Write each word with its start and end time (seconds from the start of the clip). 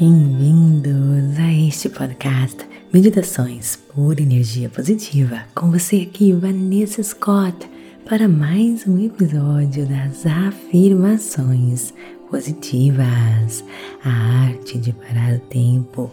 Bem-vindos 0.00 1.38
a 1.38 1.52
este 1.52 1.90
podcast 1.90 2.66
Meditações 2.90 3.76
por 3.76 4.18
Energia 4.18 4.70
Positiva. 4.70 5.42
Com 5.54 5.70
você 5.70 6.08
aqui, 6.08 6.32
Vanessa 6.32 7.02
Scott, 7.02 7.68
para 8.08 8.26
mais 8.26 8.86
um 8.86 8.98
episódio 8.98 9.86
das 9.86 10.24
Afirmações 10.24 11.92
Positivas. 12.30 13.62
A 14.02 14.10
arte 14.46 14.78
de 14.78 14.94
parar 14.94 15.34
o 15.34 15.40
tempo. 15.40 16.10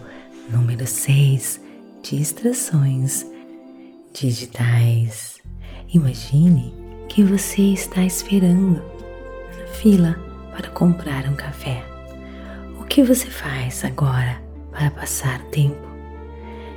Número 0.52 0.86
6. 0.86 1.62
Distrações 2.04 3.26
digitais. 4.14 5.38
Imagine 5.94 6.74
que 7.08 7.24
você 7.24 7.62
está 7.62 8.04
esperando 8.04 8.82
na 9.58 9.68
fila 9.68 10.20
para 10.52 10.70
comprar 10.72 11.30
um 11.30 11.36
café 11.36 11.82
que 12.90 13.04
você 13.04 13.28
faz 13.28 13.86
agora 13.86 14.42
para 14.72 14.90
passar 14.90 15.40
tempo? 15.52 15.88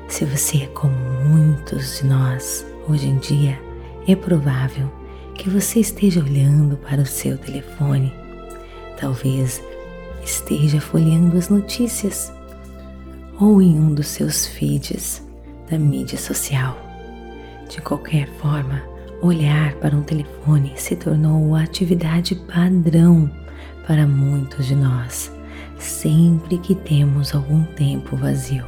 Se 0.09 0.27
você 0.27 0.65
é 0.65 0.67
como 0.67 0.95
muitos 1.25 1.99
de 1.99 2.07
nós 2.07 2.67
hoje 2.87 3.09
em 3.09 3.17
dia, 3.17 3.59
é 4.07 4.15
provável 4.15 4.93
que 5.35 5.49
você 5.49 5.81
esteja 5.81 6.21
olhando 6.21 6.77
para 6.77 7.01
o 7.01 7.07
seu 7.07 7.39
telefone. 7.39 8.13
Talvez 9.01 9.63
esteja 10.23 10.83
folheando 10.83 11.39
as 11.39 11.49
notícias 11.49 12.31
ou 13.41 13.63
em 13.63 13.75
um 13.75 13.95
dos 13.95 14.09
seus 14.09 14.47
feeds 14.47 15.27
da 15.71 15.79
mídia 15.79 16.19
social. 16.19 16.77
De 17.71 17.81
qualquer 17.81 18.29
forma, 18.35 18.83
olhar 19.23 19.73
para 19.77 19.97
um 19.97 20.03
telefone 20.03 20.75
se 20.77 20.95
tornou 20.95 21.55
a 21.55 21.63
atividade 21.63 22.35
padrão 22.35 23.31
para 23.87 24.07
muitos 24.07 24.67
de 24.67 24.77
nós 24.77 25.33
sempre 25.83 26.59
que 26.59 26.75
temos 26.75 27.35
algum 27.35 27.65
tempo 27.65 28.17
vazio. 28.17 28.65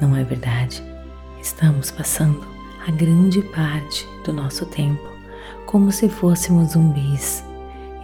Não 0.00 0.16
é 0.16 0.24
verdade? 0.24 0.82
Estamos 1.42 1.90
passando 1.90 2.44
a 2.86 2.90
grande 2.90 3.42
parte 3.42 4.08
do 4.24 4.32
nosso 4.32 4.64
tempo 4.66 5.08
como 5.66 5.92
se 5.92 6.08
fôssemos 6.08 6.72
zumbis, 6.72 7.44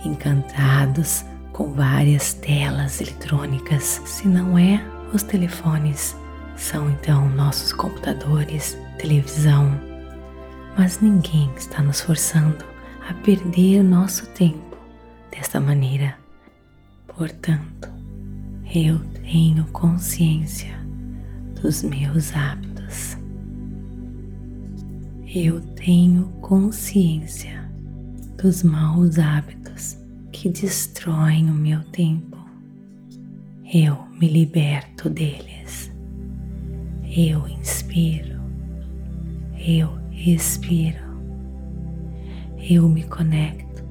encantados 0.05 1.25
com 1.53 1.73
várias 1.73 2.35
telas 2.35 3.01
eletrônicas. 3.01 4.03
Se 4.05 4.29
não 4.29 4.59
é 4.59 4.85
os 5.13 5.23
telefones, 5.23 6.15
são 6.57 6.91
então 6.91 7.29
nossos 7.31 7.73
computadores, 7.73 8.77
televisão. 8.99 9.81
Mas 10.77 11.01
ninguém 11.01 11.51
está 11.57 11.83
nos 11.83 12.01
forçando 12.01 12.65
a 13.09 13.15
perder 13.15 13.83
nosso 13.83 14.27
tempo 14.27 14.77
desta 15.31 15.59
maneira. 15.59 16.17
Portanto, 17.07 17.96
eu 18.77 18.99
tenho 19.23 19.65
consciência 19.69 20.79
dos 21.63 21.83
meus 21.83 22.37
hábitos. 22.37 23.17
Eu 25.35 25.63
tenho 25.75 26.27
consciência 26.43 27.71
dos 28.37 28.63
maus 28.63 29.19
hábitos 29.19 29.97
que 30.31 30.51
destroem 30.51 31.49
o 31.49 31.55
meu 31.55 31.83
tempo. 31.85 32.37
Eu 33.73 33.97
me 34.21 34.29
liberto 34.29 35.09
deles. 35.09 35.91
Eu 37.03 37.49
inspiro. 37.49 38.43
Eu 39.59 39.99
expiro. 40.13 41.07
Eu 42.59 42.87
me 42.91 43.05
conecto 43.05 43.83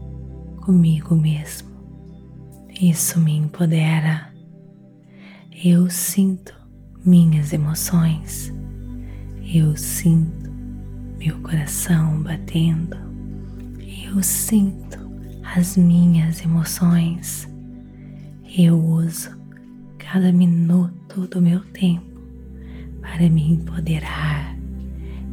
comigo 0.57 1.15
mesmo. 1.15 1.69
Isso 2.79 3.19
me 3.19 3.35
empodera 3.35 4.34
eu 5.67 5.89
sinto 5.89 6.53
minhas 7.03 7.51
emoções, 7.51 8.53
eu 9.51 9.75
sinto 9.75 10.51
meu 11.17 11.39
coração 11.41 12.21
batendo, 12.21 12.95
eu 13.79 14.21
sinto 14.21 14.99
as 15.55 15.75
minhas 15.75 16.39
emoções, 16.43 17.49
eu 18.55 18.79
uso 18.79 19.35
cada 19.97 20.31
minuto 20.31 21.25
do 21.25 21.41
meu 21.41 21.61
tempo 21.71 22.21
para 23.01 23.27
me 23.27 23.53
empoderar 23.53 24.55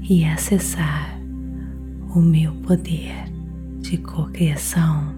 e 0.01 0.25
acessar 0.25 1.15
o 2.17 2.23
meu 2.23 2.55
poder 2.63 3.31
de 3.83 3.99
cocriação. 3.99 5.13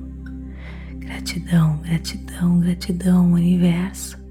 Gratidão, 0.98 1.78
gratidão, 1.82 2.58
gratidão, 2.58 3.32
universo 3.32 4.23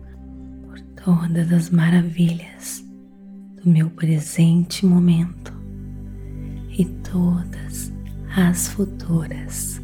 todas 1.03 1.52
as 1.52 1.69
maravilhas 1.69 2.81
do 3.62 3.69
meu 3.69 3.90
presente 3.90 4.86
momento 4.86 5.53
e 6.78 6.86
todas 7.12 7.91
as 8.38 8.69
futuras. 8.69 9.81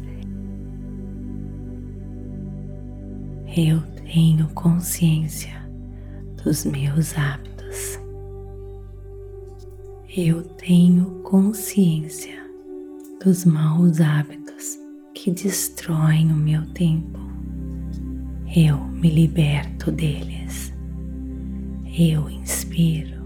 Eu 3.54 3.82
tenho 4.06 4.48
consciência 4.54 5.54
dos 6.42 6.64
meus 6.64 7.16
hábitos. 7.18 8.00
Eu 10.16 10.42
tenho 10.42 11.20
consciência 11.22 12.40
dos 13.22 13.44
maus 13.44 14.00
hábitos 14.00 14.78
que 15.14 15.30
destroem 15.30 16.32
o 16.32 16.36
meu 16.36 16.64
tempo. 16.72 17.18
Eu 18.56 18.78
me 18.78 19.10
liberto 19.10 19.92
deles. 19.92 20.69
Eu 22.02 22.30
inspiro, 22.30 23.22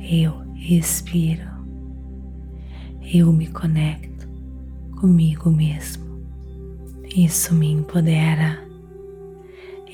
eu 0.00 0.34
expiro, 0.56 1.48
eu 3.14 3.32
me 3.32 3.46
conecto 3.46 4.28
comigo 4.98 5.48
mesmo. 5.48 6.24
Isso 7.16 7.54
me 7.54 7.70
empodera. 7.70 8.58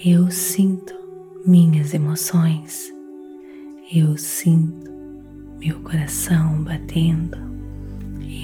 Eu 0.03 0.31
sinto 0.31 0.95
minhas 1.45 1.93
emoções, 1.93 2.91
eu 3.95 4.17
sinto 4.17 4.91
meu 5.59 5.79
coração 5.81 6.65
batendo, 6.65 7.37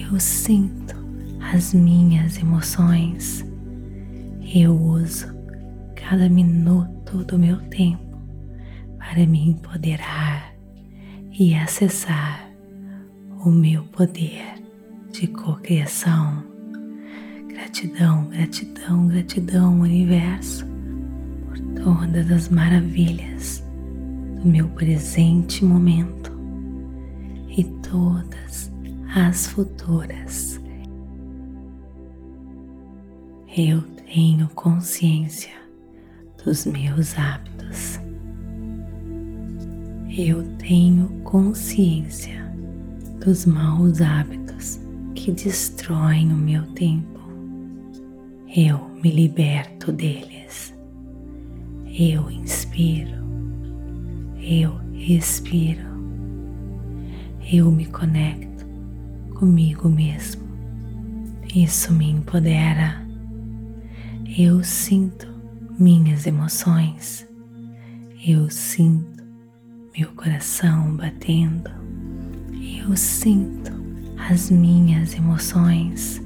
eu 0.02 0.20
sinto 0.20 0.96
as 1.40 1.72
minhas 1.72 2.36
emoções. 2.36 3.42
Eu 4.54 4.78
uso 4.78 5.34
cada 5.96 6.28
minuto 6.28 7.24
do 7.24 7.38
meu 7.38 7.56
tempo 7.70 8.03
para 9.08 9.26
me 9.26 9.50
empoderar 9.50 10.54
e 11.30 11.54
acessar 11.54 12.50
o 13.44 13.50
meu 13.50 13.84
poder 13.84 14.54
de 15.12 15.26
cocriação. 15.26 16.42
Gratidão, 17.48 18.26
gratidão, 18.28 19.06
gratidão, 19.06 19.80
universo, 19.80 20.66
por 21.46 21.58
todas 21.82 22.30
as 22.32 22.48
maravilhas 22.48 23.62
do 24.40 24.48
meu 24.48 24.68
presente 24.68 25.64
momento 25.64 26.32
e 27.48 27.62
todas 27.88 28.72
as 29.14 29.46
futuras. 29.48 30.60
Eu 33.56 33.82
tenho 34.06 34.48
consciência 34.48 35.52
dos 36.44 36.66
meus 36.66 37.16
hábitos 37.16 37.93
eu 40.16 40.44
tenho 40.58 41.08
consciência 41.24 42.44
dos 43.24 43.44
maus 43.44 44.00
hábitos 44.00 44.78
que 45.12 45.32
destroem 45.32 46.32
o 46.32 46.36
meu 46.36 46.64
tempo. 46.74 47.18
Eu 48.54 48.78
me 49.02 49.10
liberto 49.10 49.90
deles. 49.90 50.72
Eu 51.86 52.30
inspiro. 52.30 53.24
Eu 54.40 54.80
expiro. 54.92 55.88
Eu 57.52 57.72
me 57.72 57.86
conecto 57.86 58.64
comigo 59.34 59.88
mesmo. 59.88 60.44
Isso 61.52 61.92
me 61.92 62.08
empodera. 62.08 63.04
Eu 64.38 64.62
sinto 64.62 65.26
minhas 65.76 66.24
emoções. 66.24 67.26
Eu 68.24 68.48
sinto 68.48 69.13
meu 69.96 70.10
coração 70.16 70.96
batendo, 70.96 71.70
eu 72.52 72.96
sinto 72.96 73.72
as 74.28 74.50
minhas 74.50 75.14
emoções. 75.14 76.20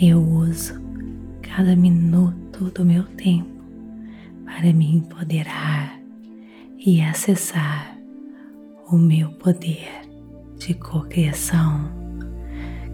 Eu 0.00 0.22
uso 0.22 0.80
cada 1.42 1.76
minuto 1.76 2.70
do 2.70 2.82
meu 2.82 3.02
tempo 3.02 3.62
para 4.46 4.72
me 4.72 4.96
empoderar 4.96 6.00
e 6.78 7.02
acessar 7.02 7.98
o 8.90 8.96
meu 8.96 9.28
poder 9.32 9.90
de 10.58 10.72
cocriação. 10.72 11.92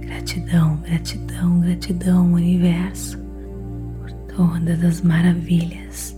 Gratidão, 0.00 0.78
gratidão, 0.78 1.60
gratidão, 1.60 2.32
universo, 2.32 3.20
por 4.00 4.10
todas 4.34 4.82
as 4.82 5.00
maravilhas 5.00 6.16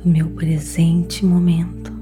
do 0.00 0.08
meu 0.08 0.30
presente 0.30 1.26
momento 1.26 1.97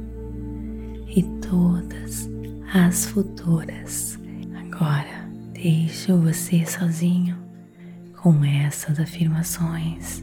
e 1.16 1.22
todas 1.40 2.28
as 2.74 3.06
futuras. 3.06 4.18
Agora 4.54 5.26
deixo 5.54 6.18
você 6.18 6.64
sozinho 6.66 7.36
com 8.20 8.44
essas 8.44 9.00
afirmações, 9.00 10.22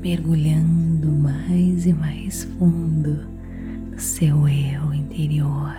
mergulhando 0.00 1.08
mais 1.10 1.84
e 1.84 1.92
mais 1.92 2.44
fundo 2.44 3.26
no 3.90 3.98
seu 3.98 4.48
eu 4.48 4.94
interior, 4.94 5.76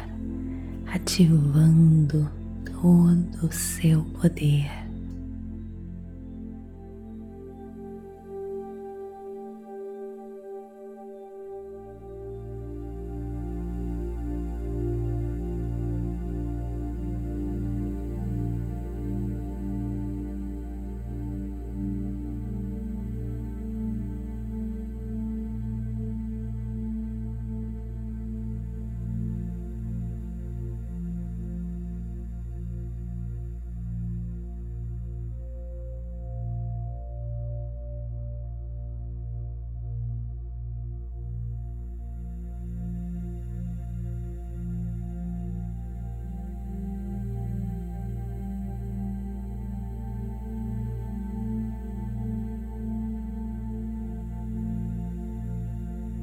ativando 0.93 2.29
todo 2.65 3.47
o 3.47 3.51
seu 3.53 4.03
poder. 4.21 4.84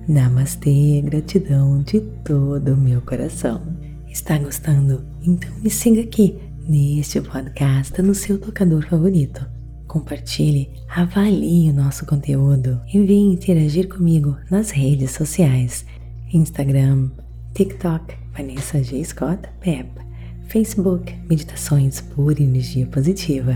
Namastê, 0.09 1.01
gratidão 1.01 1.81
de 1.83 2.01
todo 2.25 2.75
o 2.75 2.77
meu 2.77 3.01
coração. 3.03 3.63
Está 4.09 4.37
gostando? 4.37 5.05
Então 5.23 5.49
me 5.63 5.71
siga 5.71 6.01
aqui 6.03 6.37
neste 6.69 7.21
podcast 7.21 8.03
no 8.03 8.15
seu 8.15 8.39
tocador 8.39 8.85
favorito. 8.87 9.47
Compartilhe, 9.87 10.71
avalie 10.89 11.71
o 11.71 11.73
nosso 11.73 12.05
conteúdo 12.05 12.81
e 12.93 12.99
venha 13.01 13.35
interagir 13.35 13.89
comigo 13.89 14.37
nas 14.51 14.71
redes 14.71 15.13
sociais: 15.13 15.87
Instagram, 16.33 17.11
TikTok, 17.55 18.15
Vanessa 18.37 18.83
G. 18.83 19.05
Scott 19.05 19.49
Pep, 19.61 19.89
Facebook, 20.49 21.15
Meditações 21.29 22.01
por 22.01 22.41
Energia 22.41 22.87
Positiva. 22.87 23.55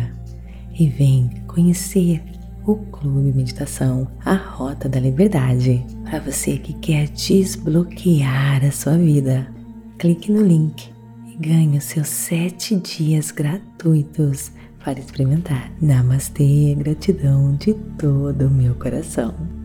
E 0.78 0.88
vem 0.88 1.28
conhecer 1.48 2.22
o 2.66 2.74
Clube 2.90 3.32
Meditação, 3.32 4.08
a 4.24 4.34
Rota 4.34 4.88
da 4.88 4.98
Liberdade, 4.98 5.86
para 6.04 6.18
você 6.18 6.58
que 6.58 6.72
quer 6.74 7.08
desbloquear 7.08 8.64
a 8.64 8.72
sua 8.72 8.98
vida. 8.98 9.46
Clique 9.98 10.32
no 10.32 10.42
link 10.42 10.92
e 11.26 11.36
ganhe 11.36 11.78
os 11.78 11.84
seus 11.84 12.08
sete 12.08 12.74
dias 12.74 13.30
gratuitos 13.30 14.50
para 14.84 14.98
experimentar. 14.98 15.70
Namastê, 15.80 16.74
gratidão 16.76 17.54
de 17.56 17.72
todo 17.98 18.48
o 18.48 18.50
meu 18.50 18.74
coração. 18.74 19.55